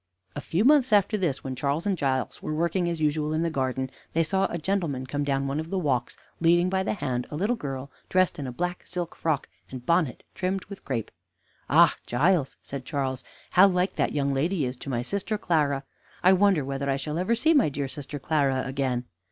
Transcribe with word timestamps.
A 0.35 0.41
few 0.41 0.65
months 0.65 0.91
after 0.91 1.15
this, 1.15 1.43
when 1.43 1.55
Charles 1.55 1.85
and 1.85 1.95
Giles 1.95 2.41
were 2.41 2.55
working 2.55 2.89
as 2.89 2.99
usual 2.99 3.33
in 3.33 3.43
the 3.43 3.51
garden, 3.51 3.91
they 4.13 4.23
saw 4.23 4.47
a 4.47 4.57
gentleman 4.57 5.05
come 5.05 5.23
down 5.23 5.45
one 5.47 5.59
of 5.59 5.69
the 5.69 5.77
walks, 5.77 6.17
leading 6.39 6.71
by 6.71 6.81
the 6.81 6.95
hand 6.95 7.27
a 7.29 7.35
little 7.35 7.55
girl 7.55 7.91
dressed 8.09 8.39
in 8.39 8.47
a 8.47 8.51
black 8.51 8.81
silk 8.87 9.15
frock 9.15 9.47
and 9.69 9.85
bonnet 9.85 10.23
trimmed 10.33 10.65
with 10.65 10.83
crape. 10.83 11.11
"Ah, 11.69 11.95
Giles," 12.07 12.57
said 12.63 12.83
Charles, 12.83 13.23
"how 13.51 13.67
like 13.67 13.93
that 13.93 14.11
young 14.11 14.33
lady 14.33 14.65
is 14.65 14.75
to 14.77 14.89
my 14.89 15.03
sister 15.03 15.37
Clara. 15.37 15.83
I 16.23 16.33
wonder 16.33 16.65
whether 16.65 16.89
I 16.89 16.95
shall 16.97 17.19
ever 17.19 17.35
see 17.35 17.53
my 17.53 17.69
dear 17.69 17.87
sister 17.87 18.17
Clara 18.17 18.63
again." 18.65 19.05